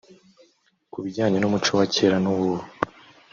Ku 0.91 0.97
bijyanye 1.03 1.37
n’umuco 1.39 1.71
wa 1.79 1.85
kera 1.93 2.17
n’uw’ubu 2.23 2.63